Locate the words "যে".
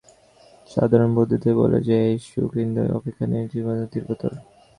1.87-1.95